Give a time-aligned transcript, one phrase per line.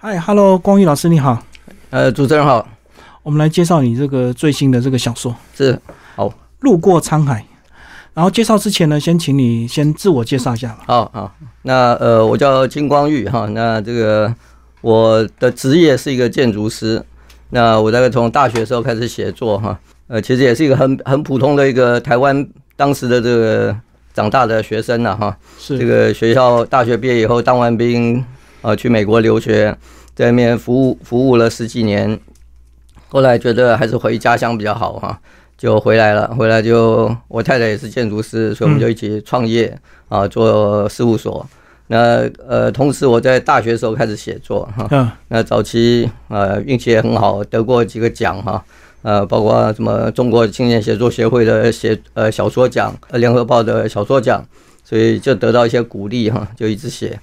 [0.00, 1.42] 嗨，Hello，光宇老师你好。
[1.90, 2.64] 呃，主持人好，
[3.24, 5.76] 我们来介绍你这个最新的这个小说是
[6.60, 7.40] 《路过沧海》。
[8.14, 10.84] 然后介绍之前呢，先请你先自我介绍一下吧。
[10.86, 14.32] 好好，那呃，我叫金光玉哈，那这个
[14.82, 17.04] 我的职业是一个建筑师。
[17.50, 19.76] 那我大概从大学时候开始写作哈，
[20.06, 23.76] 呃，其实也是一个很很普通的一个台湾当时的这个
[24.14, 25.36] 长大的学生了哈。
[25.58, 28.24] 是这个学校大学毕业以后当完兵。
[28.62, 29.76] 啊，去美国留学，
[30.14, 32.18] 在那边服务服务了十几年，
[33.08, 35.18] 后来觉得还是回家乡比较好哈，
[35.56, 36.34] 就回来了。
[36.34, 39.78] 回来就我太太也是建筑师，所以我们就一起创业
[40.08, 41.46] 啊，做事务所。
[41.90, 48.62] 那呃，同时我在大学时候开始写作哈，那早期呃运气也很好，得过几个奖哈，
[49.00, 54.44] 呃，包括什么中国青年写作协会的写呃小说奖，呃联合报的小说奖，
[54.84, 57.18] 所以就得到一些鼓励哈，就一直写。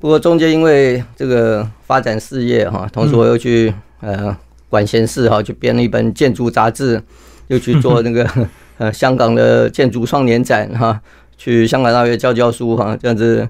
[0.00, 4.36] 不过中间因为这个发展事业哈，同时我又去呃
[4.68, 7.02] 管闲事哈，去编了一本建筑杂志，
[7.46, 8.28] 又去做那个
[8.76, 11.00] 呃香港的建筑双年展哈，
[11.38, 13.48] 去香港大学教教书哈，这样子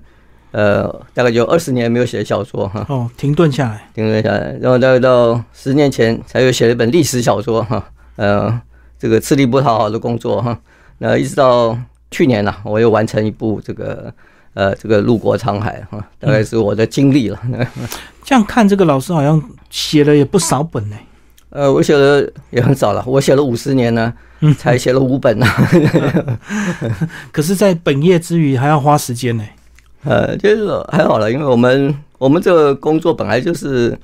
[0.53, 2.87] 呃大概有二十年没有写小说哈。
[2.89, 7.85] 哦，停顿下来，停顿下来，然后大概到十年前才又写了一本历史小说哈，
[8.15, 8.61] 呃
[8.97, 10.57] 这个吃力不讨好的工作哈，
[10.99, 11.77] 那一直到
[12.13, 14.15] 去年呢，我又完成一部这个。
[14.55, 17.41] 呃，这个路过沧海 哈，大概是我的经历了。
[18.25, 20.97] 这样看，这个老师好像写了也不少本呢。
[21.51, 24.13] 呃，我写的也很少了，我写了五十年呢，
[24.59, 25.47] 才写了五本呢。
[27.31, 29.45] 可是，在本业之余还要花时间呢。
[30.05, 33.97] 呃，就是还好了，因为我们我们这个工作本来就是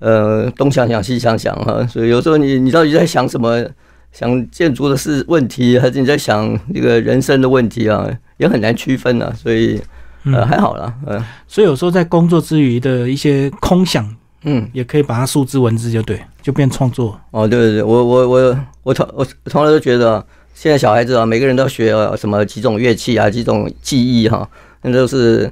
[0.00, 3.64] 呃东想想西想想哈，所以有时候你你到底在想什么？
[4.12, 8.06] 想建筑的是问题，还是你在想这个人生的问题啊？
[8.42, 9.80] 也很难区分啊，所以
[10.24, 14.04] 呃还好了，嗯，所以有时候在工作之余的一些空想，
[14.42, 17.18] 嗯，也可以把它数字文字就对，就变创作。
[17.30, 24.48] 哦，对对对，我我我我从我从来都觉得，现在小孩子啊，每个人都学什么几种乐器啊，几种技艺哈，
[24.82, 25.48] 那都是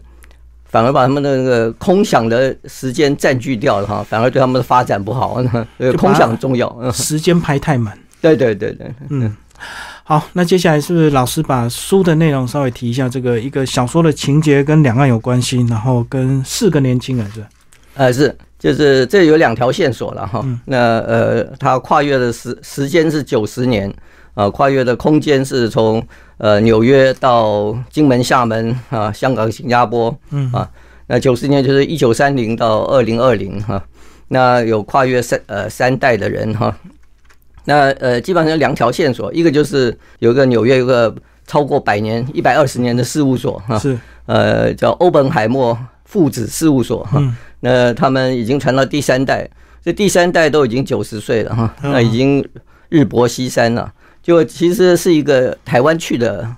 [0.64, 5.40] 反而把他们的那个空想的时间占据掉了哈，反而对他们的发展不好。
[5.96, 7.96] 空想重要，时间排太满。
[8.20, 9.36] 对对对对，嗯。
[10.10, 13.08] 好，那接下来是不是老师把书的内容稍微提一下？
[13.08, 17.46] 这个一个小说的情节跟两岸有关系，然后跟四个年轻人是？
[17.94, 20.44] 呃，是，就是这有两条线索了哈。
[20.64, 23.88] 那呃，它跨越的时时间是九十年，
[24.34, 26.04] 啊，跨越的空间是从
[26.38, 30.68] 呃纽约到金门、厦门啊，香港、新加坡，嗯啊，
[31.06, 33.80] 那九十年就是一九三零到二零二零哈。
[34.26, 36.76] 那有跨越三呃三代的人哈。
[37.64, 41.14] 那呃，基本上有两条线索，一个就是有一个纽约有个
[41.46, 47.22] 超过百年、一百二十年的事务所哈，是呃叫欧本海默父子事务所哈。
[47.60, 49.48] 那他们已经传到第三代，
[49.84, 52.42] 这第三代都已经九十岁了哈，那已经
[52.88, 53.92] 日薄西山了。
[54.22, 56.48] 就其实是一个台湾去的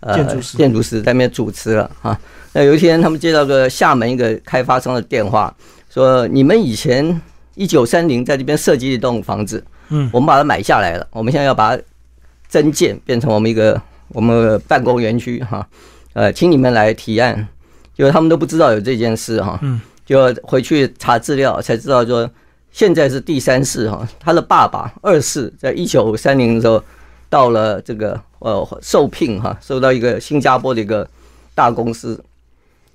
[0.00, 2.18] 呃建筑师，建筑师在那边主持了哈。
[2.52, 5.54] 那有一天他们接到个厦门一个开发商的电话，
[5.90, 7.20] 说你们以前
[7.56, 9.62] 一九三零在这边设计一栋房子。
[9.92, 11.06] 嗯，我们把它买下来了。
[11.12, 11.82] 我们现在要把它
[12.48, 15.66] 增建，变成我们一个我们办公园区哈。
[16.14, 17.46] 呃，请你们来提案，
[17.94, 19.58] 就他们都不知道有这件事哈。
[19.62, 22.28] 嗯，就回去查资料才知道，说
[22.72, 24.08] 现在是第三世哈。
[24.18, 26.82] 他的爸爸二世在一九三零的时候
[27.28, 31.06] 到了这个呃受聘哈，受到一个新加坡的一个
[31.54, 32.22] 大公司，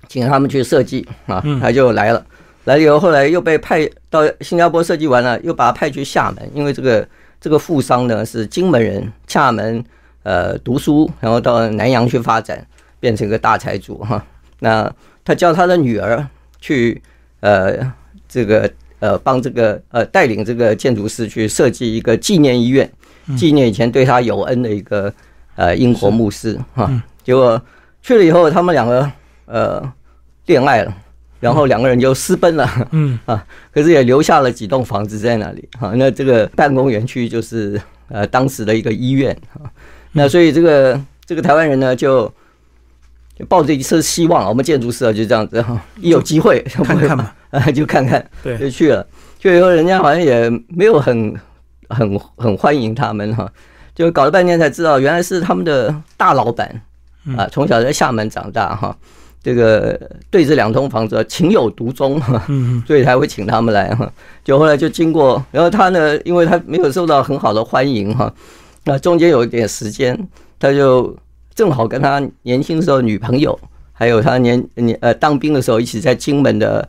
[0.08, 2.24] 请他们去设计啊，他就来了。
[2.68, 7.08] 来以后，后来又被派到新加坡设计完了，又把他派去厦门，因为这个
[7.40, 9.82] 这个富商呢是金门人，厦门
[10.22, 12.62] 呃读书，然后到南洋去发展，
[13.00, 14.22] 变成一个大财主哈。
[14.58, 14.92] 那
[15.24, 16.22] 他叫他的女儿
[16.60, 17.00] 去
[17.40, 17.74] 呃
[18.28, 22.90] 这个呃帮这个呃带领这个建筑师去设计一个纪念医院，
[23.34, 25.10] 纪念以前对他有恩的一个
[25.56, 26.90] 呃英国牧师哈。
[27.24, 27.58] 结果
[28.02, 29.10] 去了以后，他们两个
[29.46, 29.92] 呃
[30.44, 30.94] 恋爱了。
[31.40, 33.18] 然后两个人就私奔了，嗯。
[33.26, 39.70] 啊，可是也留下了几栋房子在那里，哈，那这个办公园区就是呃当时的一个医院，哈，
[40.12, 42.32] 那所以这个这个台湾人呢就
[43.48, 49.06] 抱着一丝希望，我们建筑师啊就这样子哈，一有机会看 看嘛， 啊就看看，对，就去了，
[49.38, 51.34] 就以后人家好像也没有很
[51.88, 53.48] 很很欢迎他们哈，
[53.94, 56.82] 就搞了半天才知道原来是他们的大老板，
[57.36, 58.96] 啊，从小在厦门长大哈。
[59.48, 59.98] 这个
[60.30, 62.46] 对这两栋房子情有独钟哈，
[62.86, 64.12] 所以才会请他们来哈。
[64.44, 68.30] 就后来就经过，然后他呢，因为他没有受到很好的欢迎哈，
[68.84, 70.14] 那中间有一点时间，
[70.58, 71.16] 他就
[71.54, 73.58] 正好跟他年轻时候女朋友，
[73.94, 76.86] 还有他年年呃当兵的时候一起在金门的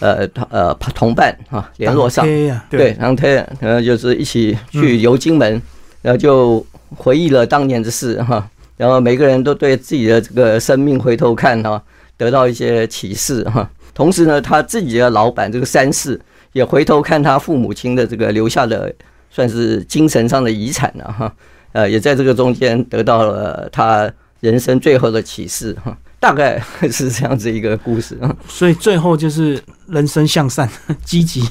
[0.00, 2.26] 呃呃同伴哈联络上，
[2.68, 3.28] 对，然后他
[3.60, 5.62] 呃就是一起去游金门，
[6.02, 6.66] 然后就
[6.96, 8.44] 回忆了当年的事哈，
[8.76, 11.80] 然后每个人都对自己的这个生命回头看哈，
[12.20, 13.66] 得到一些启示哈。
[13.94, 16.20] 同时呢，他自己的老板这个三世
[16.52, 18.92] 也回头看他父母亲的这个留下的
[19.30, 21.32] 算是精神上的遗产了哈，
[21.72, 25.96] 呃，也在这个中间得到了他人生最后的启示哈。
[26.20, 30.68] 大概是这样子一个故事，所以最后就是人生向善、
[31.02, 31.42] 积极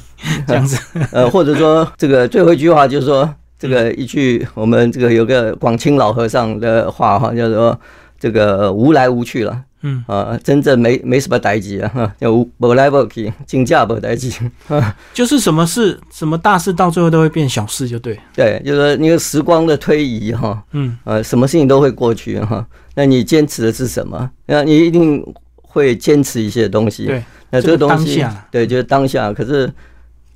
[0.47, 0.77] 这样子。
[1.11, 3.27] 呃，或者说这个最后一句话就是说，
[3.57, 7.79] 这个一句我们这个有个广清老和尚的话哈，叫做
[8.19, 9.59] 这个无来无去了。
[9.81, 14.33] 嗯啊，真正没没什么代际啊，哈，叫无来无去，金价无代际，
[15.13, 18.19] 就是什么事什么大事到最后都会变小事，就对。
[18.35, 22.65] 对，就是说那个时光的推移哈，嗯呃，什么事情都会过去哈。
[22.95, 24.29] 那你坚持的是什么？
[24.45, 27.05] 那你一定会坚持一些东西。
[27.05, 29.31] 对，那这个东西，对，就是当下。
[29.31, 29.71] 可是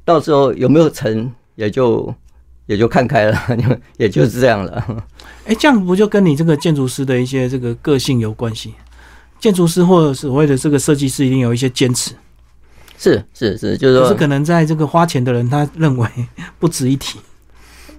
[0.05, 2.13] 到时候有没有成，也就
[2.67, 3.37] 也就看开了，
[3.97, 5.05] 也就是这样了。
[5.45, 8.73] 哎，这样不就跟你这个建筑师的一些这个个性有关系？
[9.43, 12.13] 建筑师或者所谓的这个设计师，一定有一些坚持。
[12.97, 16.07] 是是是，就是说，是可能在这个花钱的人，他认为
[16.59, 17.19] 不值一提。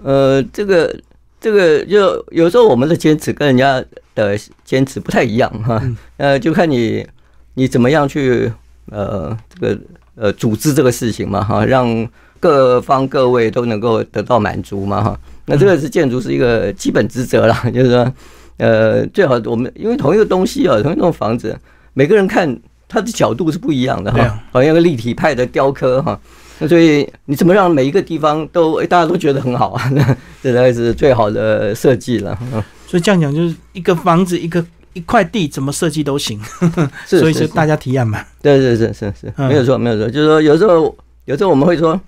[0.02, 0.98] 呃，这个
[1.38, 5.82] 这个，就有时候我们的坚持跟人家的坚持不太一样哈。
[6.16, 7.06] 呃，就看你
[7.52, 8.50] 你怎么样去
[8.90, 9.78] 呃这个
[10.14, 12.08] 呃组织这个事情嘛哈，让
[12.40, 15.20] 各方各位都能够得到满足嘛哈。
[15.44, 18.10] 那这个是建筑是一个基本职责了，就是说。
[18.56, 21.58] 呃，最好我们因为同一个东西啊，同一栋房子，
[21.92, 22.56] 每个人看
[22.88, 24.40] 它的角度是不一样的哈。
[24.52, 26.18] 好像个立体派的雕刻哈，
[26.60, 29.90] 那所以你怎么让每一个地方都大家都觉得很好啊？
[30.40, 32.38] 这才是最好的设计了。
[32.86, 36.40] 所以这样讲，就是一个房子，一个一块地，怎么设计都行。
[37.04, 38.24] 所以就大家提案嘛。
[38.40, 40.08] 对对对，是是，没有错没有错。
[40.08, 42.00] 就是说，有时候有时候我们会说，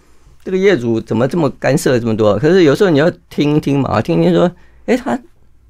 [0.45, 2.39] 这个业主怎么这么干涉这么多？
[2.39, 4.49] 可是有时候你要听听嘛，听听说，
[4.85, 5.19] 哎他。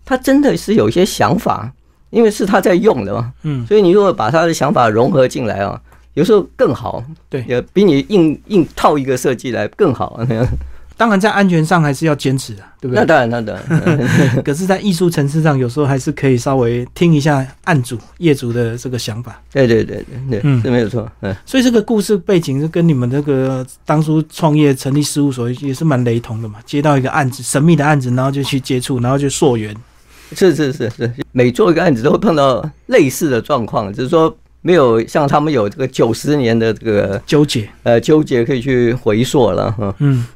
[0.07, 1.71] 他真的是有一些想法，
[2.09, 5.79] 因为是他在用的嘛，嗯，所以你如果把他的想法融合进来啊，
[6.15, 10.19] 有时候更好，对，也比你硬硬套一个设计来更好。
[10.99, 13.01] 当然，在安全上还是要坚持的，对不对？
[13.01, 14.09] 那当然，那当然。
[14.43, 19.39] 可是，在艺术层次上，有时候还是可以稍微听一下案主、业主的这个想法。
[19.53, 21.07] 对对对对对，嗯，是没有错。
[21.21, 26.61] 嗯，所以这个故事背景是跟你们这个当初创业成立事务所也是蛮雷同的嘛。
[26.65, 29.77] 接到一个案子，神秘的案子，然后就去接触，然后就溯源。
[30.35, 39.95] 是是是是，每做一个案子都会碰到类似的状况，只是说没有像他们有这个九十年的这个纠结，呃，纠结可以去回溯了哈。
[40.01, 40.27] 嗯，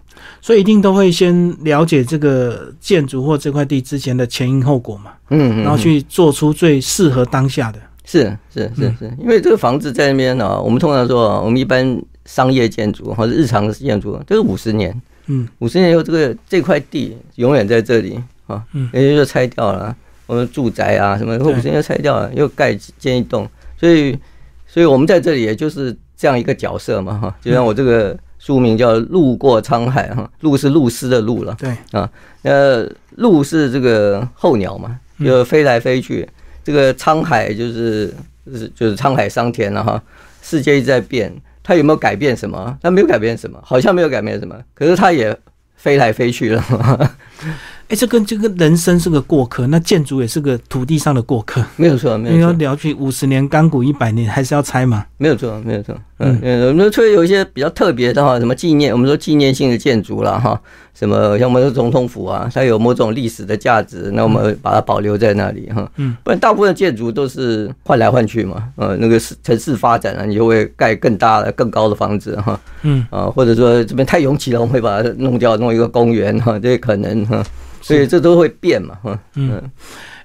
[0.40, 5.10] 所以一定都会先了解这个建筑或这块地之前的前因后果嘛。
[5.30, 7.78] 嗯，然后去做出最适合当下的。
[8.04, 15.00] 是是是是，因为这个房子在那边呢，我们通常说，我们一般商业建筑或者日常建筑都是五十年。
[15.26, 18.20] 嗯，五十年以后，这个这块地永远在这里。
[18.50, 19.94] 啊，嗯，人家就拆掉了，
[20.26, 23.48] 我们住宅啊什么，或者人家拆掉了，又盖建一栋，
[23.78, 24.18] 所以，
[24.66, 32.10] 所以我们在这里也就是这样一个角色嘛，哈，就像我这个书名叫《路过沧海》哈，路是露丝的路了，对，啊，
[32.42, 36.28] 呃，路是这个候鸟嘛，就飞来飞去，
[36.62, 38.14] 这个沧海就是
[38.46, 40.02] 就是就是沧海桑田了哈，
[40.42, 41.32] 世界一直在变，
[41.62, 42.78] 它有没有改变什么？
[42.82, 45.36] 它没有改变什么，好像没有改变什么，可是它也
[45.76, 47.10] 飞来飞去了。
[47.90, 52.36] 哎，这跟这个人生是个过客，那建筑也是个土地上的过客，没有错，没有错。
[52.36, 55.04] 你要聊去五十年干股一百年，还是要拆嘛？
[55.16, 55.92] 没有错，没有错。
[56.18, 60.62] 嗯，我们除了有一些比较特别的哈，什么纪念，我们说纪念性的建筑了哈，
[60.94, 65.90] 什么像我们的总统府啊，它有某种历史的价值，那我们把它保留在那里哈。
[65.96, 68.70] 嗯，不然大部分建筑都是换来换去嘛。
[68.76, 72.60] 呃，那个市城市发展了，你就会盖更大的、更高的房子哈。
[72.82, 77.42] 嗯，啊，或者说这边太拥挤了，我们会把它弄掉，弄一个公园哈，这些可能哈。
[77.82, 79.58] 所以这都会变嘛，哈嗯，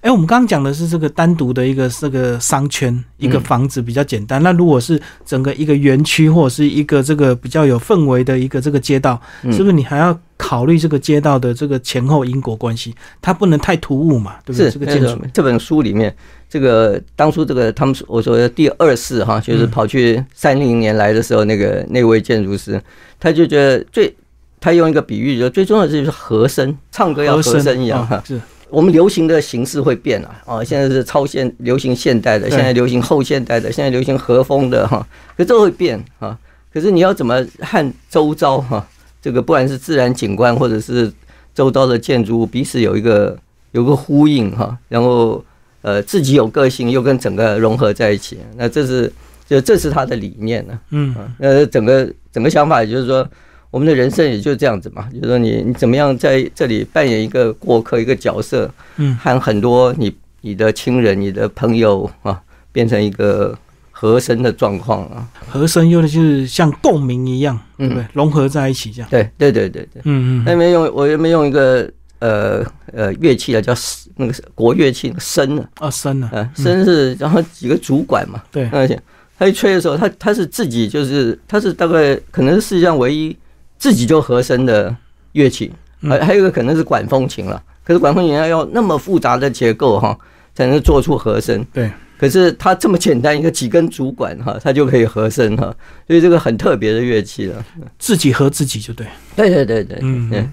[0.05, 4.41] 哎，我们刚刚讲的是这个单独的一个这个商圈，一个房子比较简单。
[4.43, 12.93] 那如果是整个一个园区或者是一个这个比较有氛围的一个这个街道，是不是你还要考虑这个街道的这个前后因果关系？
[13.19, 14.69] 它不能太突兀嘛，对不对？
[14.69, 16.15] 这个建筑这本书里面，
[16.47, 22.79] 这个当初这个他们我说的第二世哈，就是跑去三零年来的时候，那个那位建筑师，
[23.19, 24.15] 他就觉得最。
[24.57, 28.23] 他用一个比喻，就最重要的就是和声，唱歌要和声一样哈。
[28.25, 35.05] 是我们流行的形式会变啊，啊，现在是超现流行现代的，现在流行后现代的，现在流行和风的哈。
[35.37, 36.37] 可这会变啊，
[36.73, 38.85] 可是你要怎么和周遭哈，
[39.21, 41.11] 这个不管是自然景观或者是
[41.53, 43.37] 周遭的建筑物彼此有一个
[43.71, 45.43] 有个呼应哈，然后
[45.81, 49.11] 呃自己有个性又跟整个融合在一起，那这是
[49.47, 50.79] 就这是他的理念呢。
[50.89, 53.27] 嗯啊，呃，整个整个想法也就是说，
[53.75, 62.41] 我们的人生也就这样子嘛，就是说你你怎么样在这里扮演一个过客一个角色，嗯和很多你你的亲人、你的朋友啊，
[62.71, 63.53] 变成一个
[63.91, 65.27] 和声的状况啊。
[65.49, 68.05] 和声用的就是像共鸣一样，对不对？
[68.13, 69.09] 融合在一起这样。
[69.11, 70.01] 对对对对对。
[70.05, 72.63] 嗯嗯那边用我那边用一个呃
[72.93, 73.73] 呃乐器啊，叫
[74.15, 76.29] 那个国乐器笙啊，哦，深了。
[76.31, 78.97] 呃笙是然后几个主管嘛，对，而且
[79.37, 83.35] 他一吹的时候，他他是自己就是他是大概可能是世界上唯一
[83.77, 84.95] 自己就和声的
[85.33, 87.61] 乐器，嗯还、还有一个可能是管风琴了。
[87.83, 90.17] 可是管风琴要要那么复杂的结构哈，
[90.53, 91.63] 才能做出和声。
[91.71, 95.75] 对，可是它这么简单一个几根主管哈，它就可以和声哈，
[96.07, 97.63] 所以这个很特别的乐器了。
[97.99, 99.05] 自己和自己就对。
[99.35, 100.49] 对对对对，嗯对，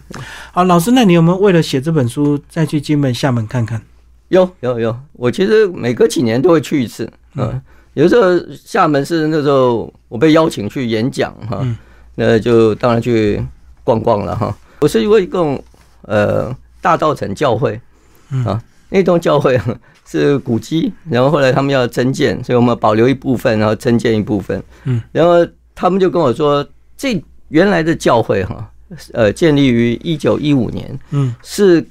[0.53, 3.81] 好，老师，那你有没有为了写这本书再去金门、厦门看看？
[4.29, 7.11] 有有有，我其实每隔几年都会去一次。
[7.37, 7.61] 嗯，
[7.95, 11.77] 有时候厦门是那时候我被邀请去演讲哈，嗯
[12.15, 13.45] 那就当然去
[13.85, 14.55] 逛逛了哈。
[14.81, 15.63] 我是为一共
[16.03, 17.81] 呃大道城教会
[18.31, 18.45] 嗯。
[18.45, 19.61] 啊，那栋教会
[20.05, 24.63] 是古迹，然后后来他们要增建，所以我们保留一部分，然后增建一部分。
[24.85, 26.67] 嗯，然后他们就跟我说，
[26.97, 28.71] 这原来的教会哈，
[29.13, 31.35] 呃，建立于一九一五年，嗯。
[31.43, 31.85] 是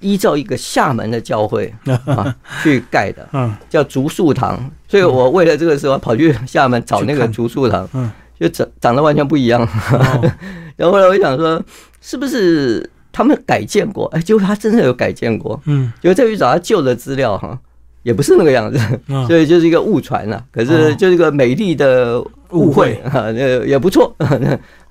[0.00, 1.72] 依照一个厦门的教会
[2.06, 3.54] 啊 去盖的，嗯。
[3.70, 4.70] 叫竹树堂。
[4.88, 8.10] 所以我为了这个时候跑去厦门找那个竹树堂，嗯，
[8.42, 9.62] 就长长得完全不一样。
[9.62, 10.32] 哦
[10.76, 11.62] 然后后来我想说，
[12.00, 14.06] 是不是他们改建过？
[14.06, 15.60] 哎，结果他真的有改建过。
[15.66, 17.56] 嗯结果再去找他旧的资料哈，
[18.02, 20.42] 也不是那个样子，嗯， 所以就是一个误传了。
[20.50, 22.20] 可是哦就是一个美丽的
[22.50, 24.14] 误会啊，那也不错。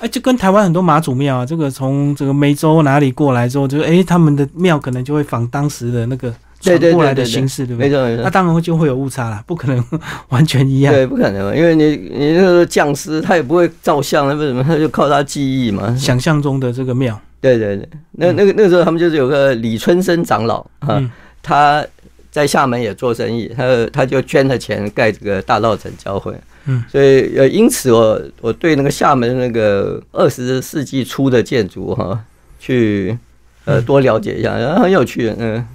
[0.00, 7.14] 哎，就跟台湾很多妈祖庙啊，这个从这个梅州哪里过来之后，就哎，他们的庙可能就会仿当时的那个传过来对对对。
[7.14, 7.88] 的形式，对不对？
[7.88, 8.24] 没错没错。
[8.24, 8.30] 那。
[8.30, 9.82] 当然就会有误差了， 不可能
[10.28, 10.92] 完全一样。
[10.94, 15.96] 对，不可能，因为你你那个匠师他也不会照相，那为什么他就靠他记忆嘛？
[15.96, 21.10] 想象中的这个庙，对对对，那那个那个时候他们就是有个李春生长老啊，嗯。
[21.42, 21.84] 他
[22.30, 26.32] 在厦门也做生意，他他就捐了钱盖这个大道城教会，
[26.66, 32.22] 嗯，所以呃因此我我对那个厦门那个二十世纪初的建筑哈，
[32.60, 33.18] 去
[33.64, 33.84] 呃嗯。
[33.84, 35.66] 多了解一下，然后很有趣，嗯，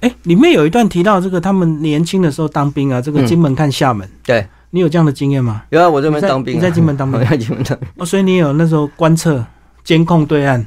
[0.00, 3.26] 哎，里面有一段提到这个他们年轻的时候当兵啊，这个嗯。
[3.26, 5.62] 金门看厦门，对，你有这样的经验吗？
[5.70, 7.18] 有啊我这边当兵啊，你在金门当兵？
[7.20, 7.88] 我在金门当兵。
[7.96, 9.44] 哦，所以你有那时候观测、
[9.84, 10.64] 监控对岸，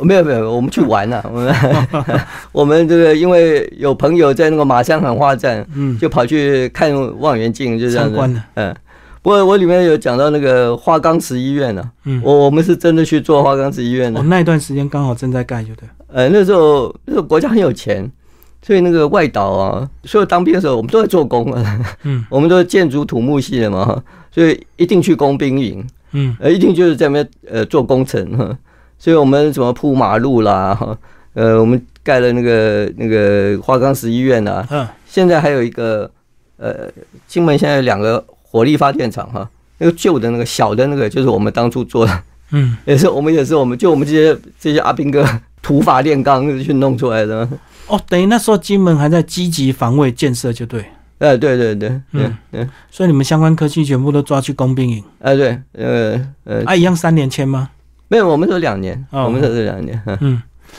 [0.00, 1.54] 没有没有，我们去玩了、 我们
[2.52, 8.42] 我们这个因为有朋友在那个马山喊话站，嗯，就跑去看望远镜，就这样子。
[8.54, 8.74] 嗯，
[9.22, 14.20] 不过我里面有讲到那个花岗石医院呢、嗯，我我们是真的去做花岗石医院的。
[14.20, 14.22] 哦，。
[14.24, 18.10] 那一段时间刚好正在盖，就对，呃，那时候那时候国家很有钱，
[18.60, 22.24] 所以那个外岛啊，所有当兵的时候我们都在做工啊，嗯。
[22.30, 25.86] 我们都是建筑土木系的嘛，所以一定去工兵营。
[26.12, 26.36] 嗯。
[26.40, 28.56] 呃，一定就是在那边呃做工程哈，
[28.98, 30.96] 所以我们什么铺马路啦哈，
[31.34, 34.86] 呃，我们盖了那个那个花岗石医院啊，嗯。
[35.06, 36.10] 现在还有一个
[36.58, 36.90] 呃，
[37.26, 39.48] 金门现在有两个火力发电厂哈，
[39.78, 45.24] 那个旧的那个小的那个就是我们当初做的，嗯， 也是我们也是我们就我们这些这些阿兵哥
[45.62, 47.48] 土法炼钢去弄出来的，
[47.88, 50.80] 哦，等于那时候金门还在积极防卫建设，就对，
[51.18, 52.02] 哎，对对对，嗯。
[52.12, 57.70] 嗯嗯，所以你们相关科技全部都抓去工兵营，哎对，呃呃，啊，一样三年签吗？
[58.08, 59.24] 没有，我们是两年，哦。
[59.24, 60.18] 我们是两年，嗯。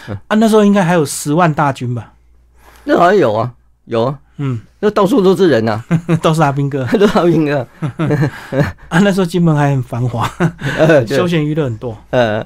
[0.07, 2.13] 嗯，啊，那时候应该还有十万大军吧？
[2.83, 3.51] 那好像有啊
[3.85, 5.83] 有啊，嗯，那到处都是人呐、
[6.21, 6.85] 都是阿兵哥。
[6.97, 7.67] 都是阿兵哥。
[8.87, 10.29] 啊，那时候金门还很繁华，
[10.77, 11.17] 呃，对。
[11.17, 11.97] 休闲娱乐很多。
[12.11, 12.39] 呃，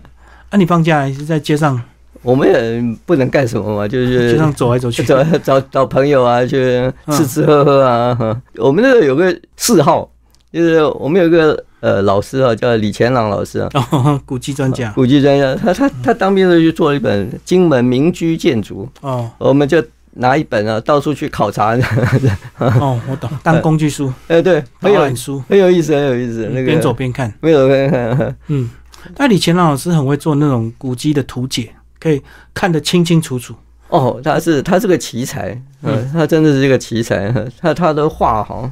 [0.49, 1.81] 啊，你放假也是在街上
[2.23, 8.15] 我们也不能干什么嘛，就是就像走来走去， 找找找朋友啊，去吃吃喝喝啊。
[8.15, 8.41] 哈。
[8.55, 10.09] 我们那个有个嗜好，
[10.51, 14.91] 就是我们有一个呃老师啊，叫李乾朗老师啊，哦， 古迹专家。
[14.95, 19.29] 古迹专家，他他他当兵的时候就做了一本《金门民居建筑》，哦。
[19.37, 21.75] 我们就拿一本啊，到处去考察。
[22.57, 26.47] 哦，我懂，当工具书、哎，对，导很有览书，很有意思，很有意思。
[26.53, 26.67] 那个。
[26.67, 27.33] 边走边看。
[27.41, 28.69] 没有边看，嗯，
[29.17, 32.21] 那李乾朗老师很会做那种古迹的图解，可以
[32.53, 33.55] 看得清清楚楚。
[33.87, 35.51] 哦，他是他是个奇才，
[35.83, 37.31] 嗯嗯，他真的是一个奇才。
[37.61, 38.69] 他他的画哈，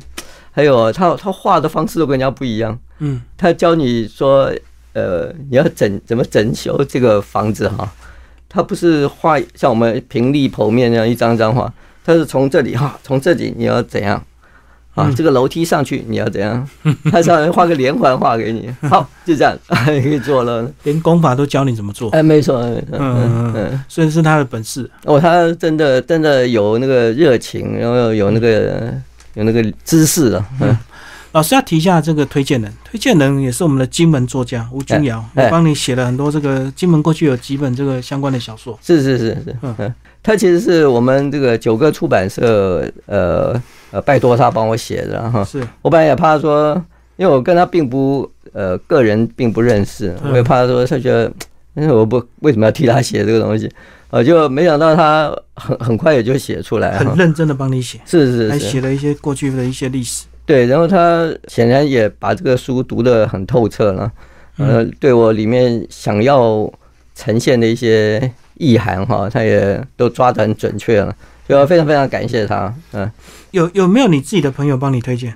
[0.52, 2.78] 还有他他画的方式都跟人家不一样。
[3.00, 4.52] 嗯他教你说，
[4.94, 7.90] 呃，你要整怎么整修这个房子哈，
[8.50, 11.72] 他不是画像我们平立剖面那样一张张画，
[12.04, 14.22] 他是从这里哈，从这里你要怎样
[14.96, 15.08] 啊？
[15.08, 16.68] 嗯这个楼梯上去你要怎样？
[17.12, 20.70] 他上面画个连环画给你， 好，就这样 可以做了。
[20.84, 23.84] 连功法都教你怎么做，哎，没错，没错，嗯嗯嗯。
[23.88, 24.90] 所以是他的本事。
[25.06, 28.94] 哦，他真的真的有那个热情，然后有那个
[29.34, 30.46] 有那个知识啊。
[30.60, 30.78] 嗯，
[31.32, 38.78] 老师要提一下这个推荐人，推荐人也是我们的金门作家吴君瑶，我帮你写了很多这个金门过去有几本这个相关的小说。
[38.82, 43.54] 是是是是，嗯，他其实是我们这个九个出版社，呃
[43.92, 45.44] 呃，拜托他帮我写的哈。
[45.44, 46.74] 是我本来也怕说，
[47.18, 51.32] 因为我跟他并不呃个人并不认识，我也怕说他觉得，
[51.76, 53.70] 因为我不为什么要替他写这个东西。
[54.10, 60.26] 呃，就没想到他很很快也就写出来，很认真的帮你写，是是是，还写了一些过去的一些历史。
[60.46, 64.12] 对，然后他显然也把这个书读得很透彻了，
[64.58, 66.70] 呃，对我里面想要
[67.16, 71.16] 呈现的一些意涵哈，他也都抓得很准确了，
[71.60, 72.74] 就非常非常感谢他。
[72.94, 73.12] 嗯，
[73.52, 75.36] 有有没有你自己的朋友帮你推荐？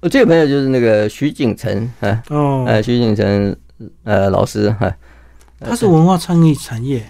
[0.00, 3.54] 我这个朋友就是那个徐景成，哎哦，哎徐景成
[4.04, 4.96] 呃老师，哎，
[5.60, 7.04] 他是文化创意产业。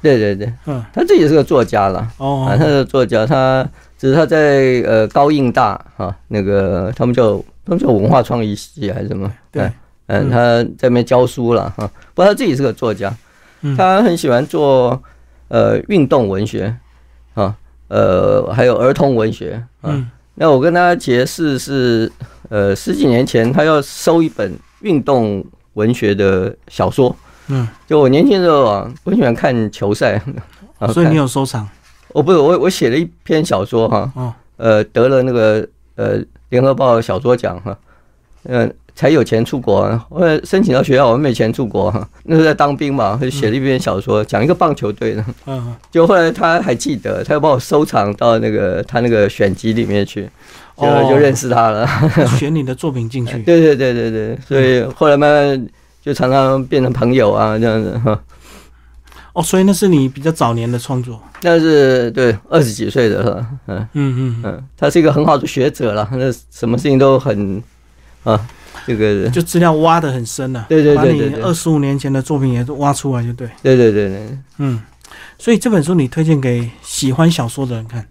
[0.00, 3.68] 对对对，嗯，他自己是个作家了，哦，他是作家，他
[3.98, 9.30] 只是他在呃高应大哈，那个他们叫他们叫文化创意系还是什么？
[9.50, 9.70] 对，
[10.06, 13.12] 嗯，他在那边教书了哈，不过他自己是个作家，
[13.76, 15.02] 他很喜欢做
[15.48, 16.64] 呃运动文学。
[16.66, 16.76] 啊，
[17.88, 22.10] 呃还有儿童文学啊，那我跟他结识是
[22.48, 27.14] 呃十几年前，他要收一本运动文学的小说。
[27.48, 30.22] 嗯，就我年轻的时候啊，我喜欢看球赛，
[30.92, 31.66] 所以你有收藏？
[32.12, 35.66] 我不是我我写了一篇小说哈，哦，呃，得了那个
[35.96, 36.18] 呃
[36.50, 37.76] 联合报小说奖哈，
[38.44, 50.28] 嗯，才有钱出国，我申请到学校，我没钱出国哈， 那时候在当兵嘛，就写了一篇小说，讲一个棒球队的，嗯， 就后来他还记得，他又把我收藏到那个他那个选集里面去，
[50.76, 51.86] 就就认识他了，
[52.36, 55.68] 选你的作品进去，对对对对对，所以后来慢慢。
[56.00, 57.98] 就常常变成朋友啊，这样子。
[57.98, 58.18] 哈。
[59.34, 61.20] 哦，所以那是你比较早年的创作。
[61.42, 67.62] 那是对二十几岁的哈，嗯嗯嗯嗯，他是一个很好的学者了，那什么事情都很
[68.24, 68.40] 啊，
[68.88, 70.66] 这个就资料挖的很深了。
[70.68, 73.46] 对对对对，把你二十五年前的作品也都挖出来就对。
[73.62, 74.80] 对对对对，嗯，
[75.38, 78.06] 所以这本书你推荐给喜欢小说的人看。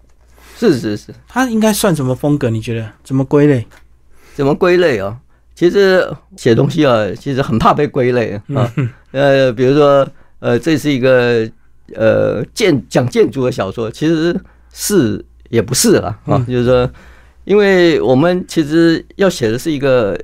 [0.56, 2.50] 是是是，它应该算什么风格？
[2.50, 3.64] 你觉得怎么归类？
[4.34, 5.16] 怎么归类啊？
[5.54, 8.72] 其实写东西啊，其实很怕被归类啊。
[9.12, 11.48] 呃，比如说，呃，这是一个
[11.94, 14.36] 呃建讲建筑的小说，其实
[14.72, 16.38] 是也不是了啊。
[16.46, 16.88] 就是说，
[17.44, 20.16] 因为我们其实要写的是一个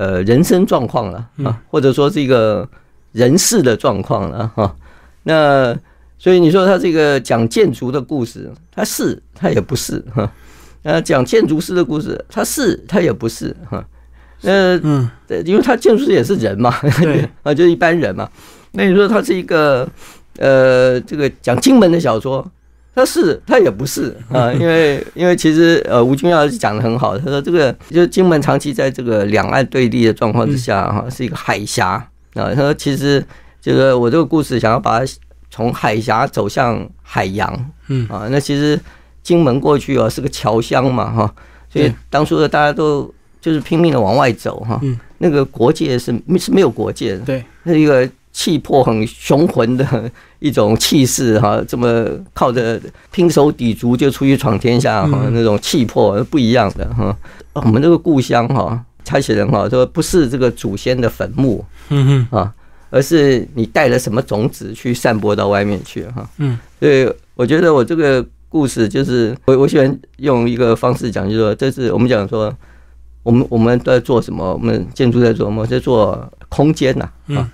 [0.00, 2.66] 呃人生状况了啊，或者说是一个
[3.12, 4.74] 人事的状况了哈。
[5.24, 5.76] 那
[6.18, 10.32] 所以你说他这个讲建筑的故事，他是他也不是哈。
[10.82, 13.84] 那讲建筑师的故事，他是他也不是哈。
[14.40, 15.06] 那嗯，
[15.44, 18.26] 因为他建筑师也是人嘛，对 啊，就是一般人嘛。
[18.72, 19.86] 那你说他是一个
[20.38, 22.50] 呃，这个讲金门的小说，
[22.94, 31.90] 他是他也不是 啊，因为因为其实呃，吴君耀是讲的很好，他说这个就是金门长期在这个两岸对立的状况之下哈，是一个海峡
[32.34, 32.54] 啊。
[32.54, 33.24] 他说其实
[33.60, 35.12] 就是我这个故事想要把它
[35.50, 38.78] 从海峡走向海洋，嗯啊，那其实
[39.22, 41.34] 金门过去啊是个侨乡嘛哈，
[41.72, 43.12] 所以当初的大家都。
[43.42, 44.78] 就是拼命的往外走哈，
[45.16, 48.06] 那个国界是是没有国界的，对，那一个
[48.40, 52.80] 气魄很雄浑的一种气势哈， 这么靠着
[53.12, 57.14] 拼手抵足就出去闯天下哈，那种气魄不一样的哈。
[57.52, 62.50] 我们这个故乡哈，他写人哈说不是这个祖先的坟墓，嗯哼啊，
[62.88, 72.50] 而是你带了什么种子去散播到外面去哈，嗯，所以我觉得我这个故事就是我我喜欢用一个方式讲，就是说这是我们讲说。
[73.22, 74.54] 我们我们都在做什么？
[74.54, 75.66] 我们建筑在做什么？
[75.66, 77.46] 在做空间呐，啊，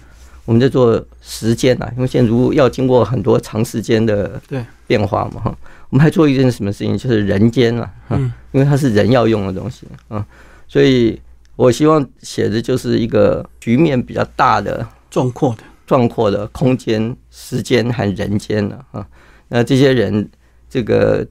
[0.47, 4.41] 我们在做时间啊，因为建筑要经过很多长时间的
[4.87, 5.59] 变化嘛，哈。
[5.91, 6.97] 我们还做一件什么事情？
[6.97, 10.25] 就是人间啊，嗯，因为它是人要用的东西啊，
[10.67, 11.21] 所以
[11.57, 19.07] 我希望写的就是一个局面比较大的、壮阔的、壮阔的空间、时间和人间了啊。
[19.49, 20.29] 那这些人，
[20.71, 21.27] 这个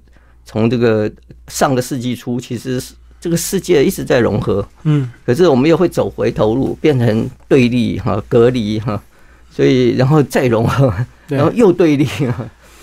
[0.45, 1.11] 从这个
[1.47, 2.93] 上个世纪初，其实是。
[3.25, 9.01] 这个世界一直在融合，嗯，可是我们又会走回头路，变成对立哈、隔离哈，
[9.49, 10.93] 所以然后再融合，
[11.27, 12.07] 然后又对立，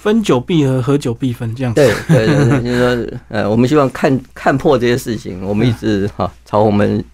[0.00, 7.04] 分久必合，合久必分，这样对对对，就是说，呃，我们希望看看破这些事情，我们一直哈朝我们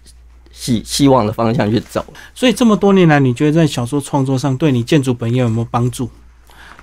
[0.51, 2.03] 希希望的方向去走。
[2.33, 6.09] 所以这么多年来，你觉得在小说创作上对你建筑本业有没有帮助？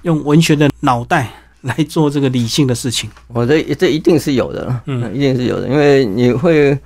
[0.02, 1.28] 用文学的脑袋。
[1.62, 6.78] 来做这个理性的事情，我这这一定是有的，嗯，一定是有的，因为你会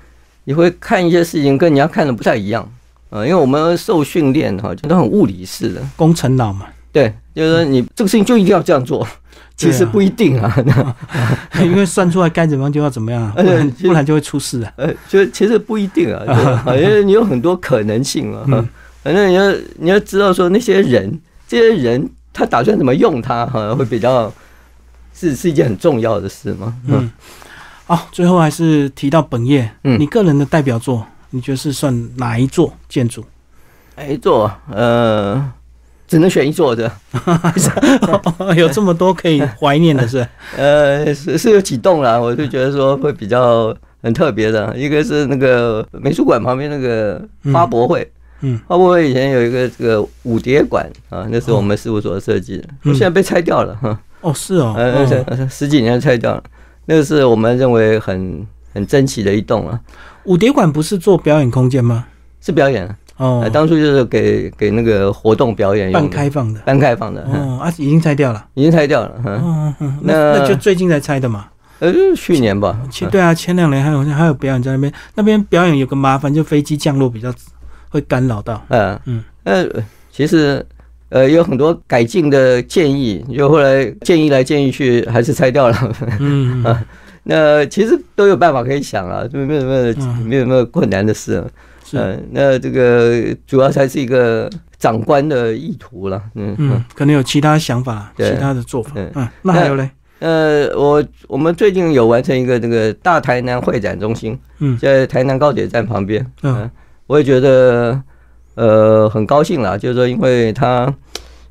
[0.44, 2.62] 你会看一些事情跟人家看的不太一样，
[3.10, 5.82] 啊，因为我们受训练哈，就都很物理式的。
[5.96, 9.06] 工程脑嘛，对，就是说你这个事情就一定要这样做，
[9.56, 10.96] 其实不一定啊，
[11.62, 14.72] 因为算出来该怎么样就要怎么样， 不然不然就会出事啊。
[14.76, 18.44] 呃，就其实不一定啊， 因为你有很多可能性啊。
[19.02, 24.30] 反正你要你要知道说那些人，这些人他打算怎么用它，哈，会比较
[25.20, 26.74] 是是一件很重要的事吗。
[26.86, 27.10] 嗯。
[27.86, 33.24] 好，最后还是提到本业，嗯，你个人的代表作，你觉得是算哪一座建筑？
[33.96, 34.48] 哪一座？
[34.70, 35.52] 呃，
[36.06, 36.88] 只能选一座的，
[38.56, 40.24] 有这么多可以怀念的是？
[40.56, 47.20] 呃，是是有几栋啦，我就觉得说会比较很特别的，一个是那个美术馆旁边那个
[47.52, 48.08] 花博会，
[48.42, 54.00] 嗯，花博会以前有一个这个舞蝶馆啊，那是我们事务所设计的，现在被拆掉了哈。
[54.20, 56.42] 哦，是哦，呃，十几年拆掉了。
[56.86, 59.78] 那个是我们认为很很珍奇的一栋啊。
[60.24, 62.06] 舞蝶馆不是做表演空间吗？
[62.40, 63.48] 是表演哦。
[63.52, 67.22] 当初就是给给那个活动表演半开放的，半开放的。
[67.32, 69.12] 哦啊，已经拆掉了，已经拆掉了。
[69.24, 71.46] 嗯嗯，那那就最近才拆的嘛。
[71.78, 72.78] 呃，去年吧。
[72.90, 77.32] 前对啊，前两年还有还有表演在那边，那边表演有个麻烦，就飞机降落比较
[77.88, 78.62] 会干扰到。
[78.68, 79.66] 嗯嗯，呃，
[80.12, 80.64] 其实。
[81.10, 85.96] 呃，有很多改进的建议，就后来建议来建议去，还是拆掉了。
[86.20, 86.84] 嗯 啊，
[87.24, 91.44] 那其实都有办法可以想啊，就没有什么没有什么困难的事。
[91.92, 96.22] 嗯，那这个主要才是一个长官的意图了。
[96.36, 98.92] 嗯嗯，可能有其他想法，其他的做法。
[98.94, 99.90] 嗯，那还有嘞？
[100.20, 106.24] 呃，我我们最近有完成一个这个大台南会展中心，嗯，在台南高铁站旁边。
[106.44, 106.70] 嗯，
[107.08, 108.00] 我也觉得。
[108.54, 110.92] 呃，很高兴啦，就是说，因为它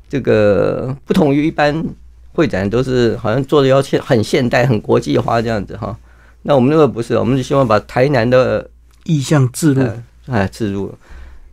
[0.08, 1.84] 这个不同于一般
[2.32, 5.96] 会展，都是好像做的要现很现代、很国际化这样子哈。
[6.42, 8.68] 那我们那个不是，我们就希望把台南的
[9.04, 9.82] 意象置入，
[10.26, 10.92] 哎，置入。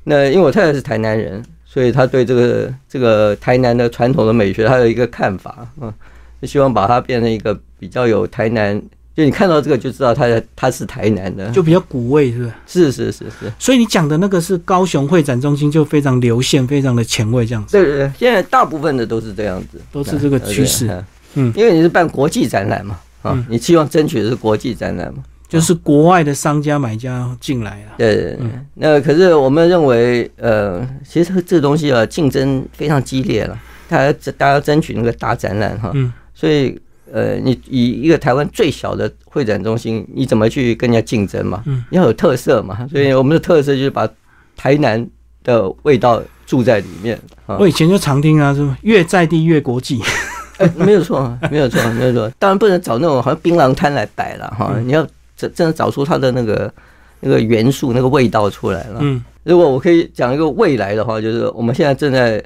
[0.04, 5.94] 那因为我太太是台南人，所以她对这个这个台南的传统的美学，她有一个看法，嗯，
[6.42, 8.82] 就希望把它变成一个比较有台南。
[9.18, 12.52] 就你看到这个就知道，他他是台南的，就比较古味，是不是？
[12.68, 13.52] 是是是是。
[13.58, 17.72] 所以你讲的那个是高雄会展中心，就非常流线，非常的前卫，这样子。
[17.72, 21.04] 对对对，现在大部分的都是这样子，都是这个趋势。
[21.34, 27.94] 嗯，因为你是办国际展览嘛，啊，你希望争取的是国际展览嘛，就是国外的商家买家进来了。
[27.98, 28.48] 对对对。
[28.76, 36.80] 那可是我们认为，呃，其实这东西啊，竞争非常激烈了，大家大家争取那个大展览哈，嗯，所以。
[37.12, 41.64] 呃，你以一个台湾最小的会展中心，你怎么去跟人家竞争嘛？
[41.66, 42.88] 嗯，要有特色嘛。
[42.92, 44.08] 所以我们的特色就是把
[44.56, 45.08] 台南
[45.44, 47.18] 的味道住在里面。
[47.46, 50.02] 我以前就常听啊，是越在地越国际。
[50.76, 52.30] 没有错，没有错，没有错。
[52.40, 54.76] 当然不能找那种好像槟榔摊来摆了哈。
[54.84, 56.74] 你要真真的找出它的那个
[57.20, 59.00] 那个元素、那个味道出来了。
[59.02, 62.44] 嗯，如果我可以讲一个未来的话，就是我们现在正在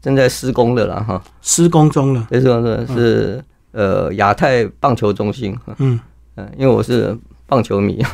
[0.00, 1.22] 正在施工的了哈。
[1.42, 3.44] 施工中了，施工中是。
[3.78, 6.00] 呃，亚太棒球中心，嗯
[6.34, 8.04] 嗯，因为我是棒球迷，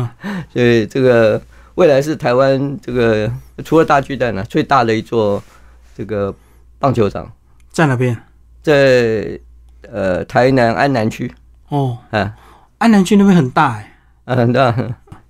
[0.52, 1.40] 所以这个
[1.76, 3.32] 未来是台湾这个
[3.64, 5.42] 除了大巨蛋呢，最大的一座
[5.96, 6.34] 这个
[6.78, 7.26] 棒球场
[7.72, 8.14] 在哪边？
[8.62, 9.40] 在
[9.90, 11.32] 呃台南安南区
[11.70, 12.36] 哦，啊，
[12.76, 13.82] 安南区那边很大
[14.26, 14.76] 哎，很大。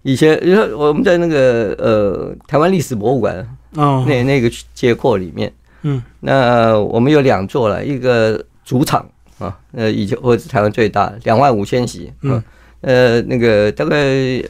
[0.02, 5.52] 以前因为我们在那个呃台湾历史博物馆哦，那那个街廓里面，
[5.82, 9.08] 嗯，那我们有两座了，一个主场。
[9.44, 12.42] 啊，呃，以前我是台湾最大，两万五千席，嗯，
[12.80, 13.96] 呃，那个大概，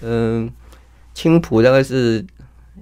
[0.02, 0.48] 嗯，
[1.12, 2.24] 青浦大概是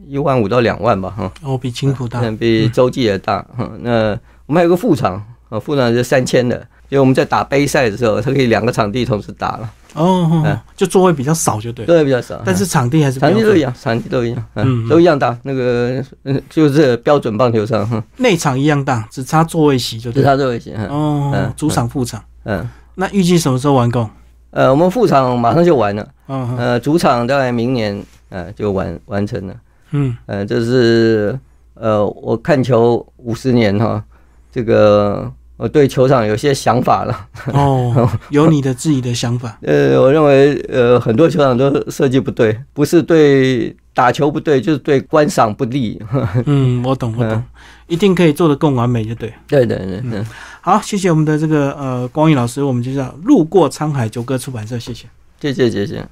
[0.07, 4.11] 一万五到两万吧，哈，哦，比青浦大，比洲际也大，哈，那
[4.47, 9.71] 我们还有个副厂，啊，副厂是三千的，因为我们在打杯赛的时候，它可以两个场地同时打了。
[9.95, 15.35] 哦，就座位比较少，就对，座位比较少，但是场地还是场地都一样，场地都一样，嗯，都一样大。
[15.43, 20.75] 那个，嗯，就是标准棒球场，内场一样大，只差座位席就对，只差座位席。
[20.91, 24.07] 哦，主场副场，嗯，那预计什么时候完工？
[24.51, 29.55] 呃，我们副场马上就完了，嗯，呃，主场大概明年，呃，就完完成了。
[29.93, 31.39] 嗯，呃，这是，
[31.73, 34.05] 呃，我看球五十年哈，
[34.53, 35.33] 这个。
[35.57, 39.59] 我对球场有些想法了哦， 有你的自己的想法。
[39.63, 46.01] 呃，我认为呃很多球场都设计不对，不是对打球不对，就是对观赏不利。
[46.47, 47.43] 嗯，我懂，我懂，
[47.87, 49.33] 一定可以做得更完美，就对。
[49.47, 50.25] 对对对对，
[50.61, 55.07] 好，谢谢我们的这个呃光宇老师，我们就叫路过沧海九歌出版社，谢谢，
[55.41, 56.05] 谢谢谢谢。